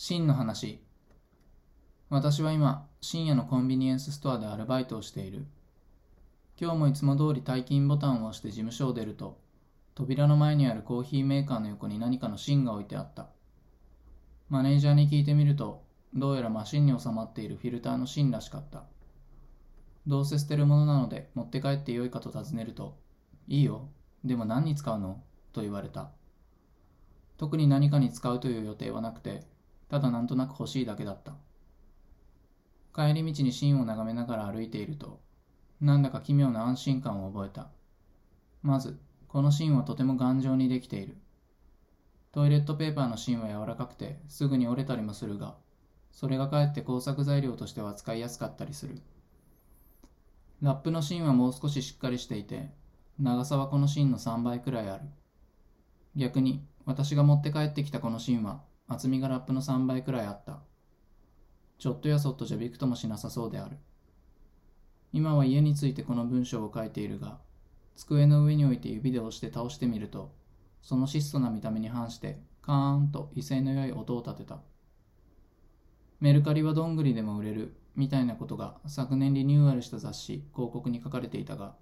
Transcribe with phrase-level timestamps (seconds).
[0.00, 0.80] 真の話。
[2.08, 5.44] 私は今、深夜のコンビニエンスストアでアルバイトをしている。
[6.56, 9.40] 今日もいつも通り退勤ボタンを押して事務所を出ると、
[9.96, 13.26] 扉の前にあるコーヒーメーカーの横に何かの芯が置いてあった。
[14.48, 15.82] マネージャーに聞いてみると、
[16.14, 18.84] どうやらマシンに収まっているフィルターの芯らしかった。
[20.06, 22.96] どうせ捨てるものなので持って帰ってよいかと尋ねると、
[23.48, 23.88] いいよ。
[24.24, 25.24] でも何に使うの？
[25.52, 26.12] と言われた。
[27.36, 29.57] 特に何かに使うという予定はなくて、
[29.88, 31.32] ただなんとなく欲しいだけだった。
[32.94, 35.20] 帰り道に芯を眺めながら歩いていると、
[35.80, 37.68] なんだか奇妙な安心感を覚えた。
[38.62, 38.98] まず、
[39.28, 41.16] この芯はとても頑丈にできている。
[42.32, 45.54] トイレットペーパーの芯は柔らかくてすぐに折れたりもするが、
[46.12, 49.00] それがかえって工作材料としては使いやすかったりする。
[50.60, 52.70] ラップの芯はもう少ししっかりしていて、
[53.18, 55.04] 長さはこの芯の3倍くらいある。
[56.16, 60.60] 逆に私が持って帰ってきたこの芯は厚みがラップの3倍くらいあった。
[61.78, 63.76] ちょっとやそっとじゃびくともしなさそうである。
[65.12, 67.38] 今は家についてこの文章を書いているが、
[67.94, 70.32] 机の上に置いて指で押して倒してみると、
[70.82, 74.58] その質素な見た目に反してカーンと威勢の良い音を立てた。
[76.20, 81.74] メルカリはどんぐりでも売れるみたいなことが昨年リニューアルした雑誌広告に書かれていたが、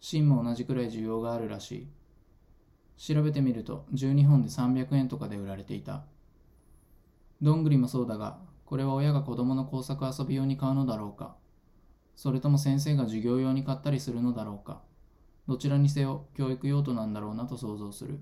[0.00, 1.88] 芯も同じくらい需要があるらしい。
[2.98, 6.04] 調べてみると12本で300円とかで売られていた。
[7.42, 11.36] どんぐりもそうだが、これは親が子供の工作遊び用に買うのだろうか。
[12.16, 14.82] それとも先生が授業用に買ったりするのだろうか。
[15.46, 18.18] どちらにせよ教育用途なんだろうなと想像する。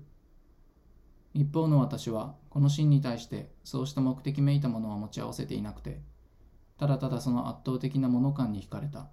[1.33, 6.01] 一方の私は、このシーンに対してそうした目的めいたものは持ち合わせていなくて、
[6.77, 9.07] ただただその圧倒的な物感に惹かれた。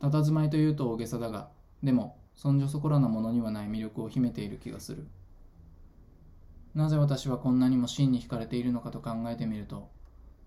[0.00, 1.50] 佇まいというと大げさだが、
[1.82, 5.06] でもそんじょそこらのものにはない魅力を秘めている気がする。
[6.76, 9.90] なぜ私はこんなにも真に惹かれているのかと考えてみると、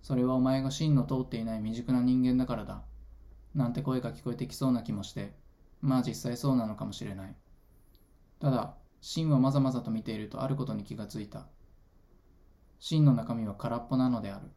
[0.03, 2.83] それはお前が真の通っていない未熟な人間だからだ。
[3.55, 5.33] なんて声が聞こえてきそうな気もして、
[5.81, 7.35] まあ実際そうなのかもしれない。
[8.39, 11.47] ただ、真をまざまざと見ているとあることに気がついた。
[12.77, 14.51] 真の中身は空っぽなのである。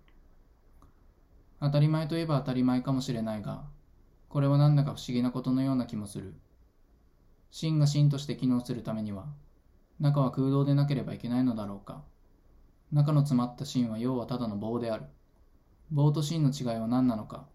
[1.58, 3.64] 当たり前といえば当たり前かもしれないが、
[4.28, 6.34] これはなんだか不思議なことのような気もする。
[7.50, 9.24] 真が真として機能するためには、
[10.02, 12.02] 中は空洞でなければいけないのだろうか。
[12.90, 15.04] 中の詰まった芯は要はただの棒である。
[15.92, 17.46] 棒と芯の違いは何なのか、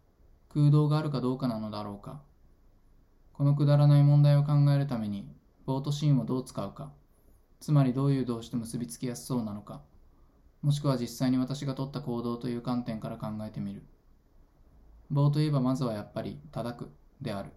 [0.48, 2.22] 空洞があるかどうかなのだろうか。
[3.34, 5.28] このくだらない問題を考えるために、
[5.66, 6.94] 棒と芯をどう使うか、
[7.60, 9.82] つまりどういう動詞と結びつきやすそうなのか、
[10.62, 13.84] もしくは実際に私が取った行動という観点から考えてみる。
[15.12, 17.52] 棒といえばまずはやっぱり叩くである。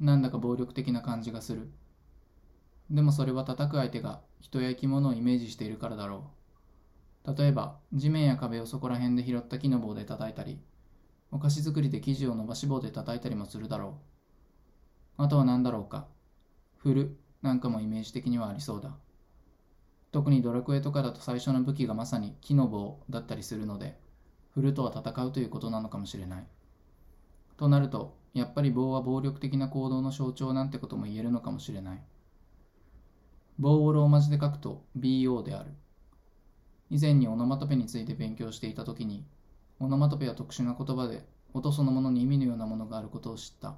[0.00, 1.70] なんだか暴力的な感じがする。
[2.90, 6.30] でもそれは叩く相手が人や生き物をイメージしているからだろ
[7.26, 7.34] う。
[7.36, 10.60] 例えば、地面や壁をそこら辺で拾った木の棒で叩いたり、
[11.30, 13.98] お菓子作りで生地を伸ばし棒で叩いたりもするだろ
[15.18, 15.22] う。
[15.22, 16.06] あとは何だろうか。
[16.76, 18.94] 振るなんかもイメージ的にはありそうだ。
[20.12, 23.98] 特にドラクエとかだと最初の武器がまさに木の棒だったりするので、
[24.52, 26.46] 振るとは戦うということなのかもしれない。
[27.56, 32.02] となると、やっぱり棒は暴力的な行動の象徴なんてことも言えるのかもしれない。
[33.58, 35.70] 棒をローマ字で書くと BO である。
[36.90, 39.24] 以前にオノマトペについて勉強していたときに、
[39.80, 43.76] オノマトペは特殊な言葉で音そのものに意味のようなものがあることを知った。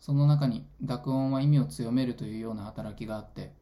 [0.00, 3.52] その中に濁音は意味を強めるというような働きがあって、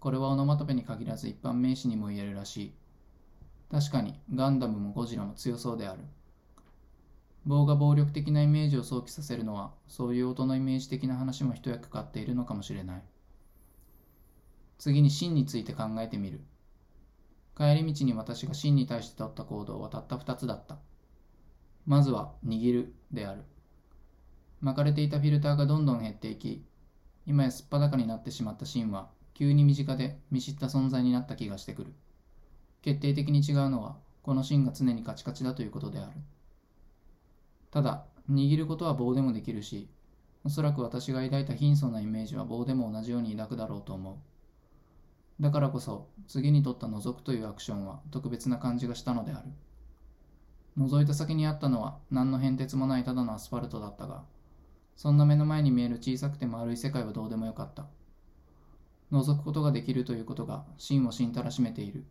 [0.00, 2.72] これはオノマトペに限らず一般名詞にも言えるらしい。
[3.70, 6.00] 確かにガンダムもゴジラも強そうである。
[7.46, 13.02] 棒が暴力的なイメージを想起させるのは、そういう音のイメージ的な話も一役買っているのかもしれない。
[14.78, 16.40] 次に真について考えてみる。
[17.56, 20.78] 帰り道に私が真に対して取った行動はたった二つだった。
[21.86, 23.42] まずは、握るである。
[24.60, 26.64] 巻かれていたフィルターがどんどん減っていき、
[27.26, 31.92] 今やすっぱだかになってしまった芯は、急に身近で見知った存在になった気がしてくる。
[32.82, 36.12] 決定的に違うのは、この芯が常にカチカチだということである。
[37.70, 39.88] ただ、握ることは棒でもできるし、
[40.44, 44.16] おそらく私が抱いた貧相なイメージは棒でも同じように抱くだろうと思う。
[45.40, 49.48] だからこそ、次に取った覗くというアクションは特別な感じがしたのである。
[50.76, 54.24] 覗いた先にあったのは何の変哲もないただのアスファルトだったが、
[54.96, 57.86] そんな目の前に見える小さくて丸い世界はどうでもよかった。
[59.12, 62.04] 覗くことができるということが真を真たらしめている。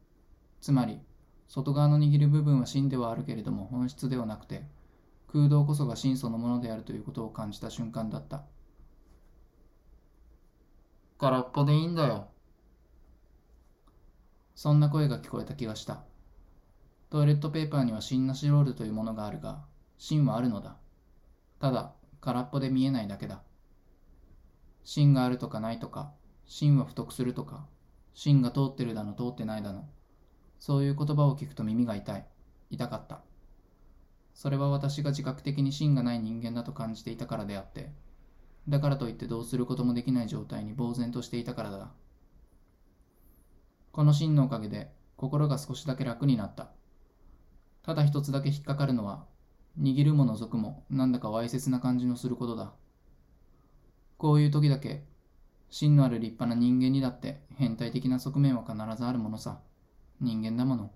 [0.62, 1.00] つまり、
[1.48, 4.64] 外側の握る部分は真ではあるけれども本質ではなくて、
[5.28, 8.44] 空洞こそが真そのものであるということを感じた瞬間だった。
[11.20, 12.30] 空っぽでいいんだよ。
[14.58, 16.00] そんな声が聞こえた気がした。
[17.12, 19.64] トイレットペーパーには芯なしロールというものがあるが、
[20.00, 20.78] 芯はあるのだ。
[21.60, 23.44] ただ、空っぽで見えないだけだ。
[24.84, 26.12] 芯があるとかないとか、
[26.48, 27.68] 芯は太くするとか、
[28.16, 29.88] 芯が通ってるだの通ってないだの。
[30.58, 32.26] そういう言葉を聞くと耳が痛い。
[32.72, 33.20] 痛かった。
[34.34, 37.92] それは私が自覚的に芯がない人間だと感じていたからであって、
[38.68, 41.92] だからといってどうすることもできない状態に呆然としていたからだ。
[43.98, 46.70] この芯のおかげで心が少しだけ楽になった。
[47.82, 49.26] ただ一つだけ引っかかるのは、
[49.82, 52.74] 握るも除くもなんだかわいせつな感じのすることだ。
[54.20, 55.04] こういう時だけ、
[55.72, 59.62] 芯のある立派な人間にだって変態的な側面は必ずあるものさ。
[60.22, 60.92] 人間だもの。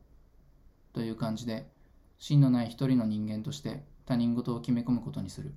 [0.94, 1.72] という感じで、
[2.20, 5.56] 芯のない一人の人間として他人事を決め込むことにする。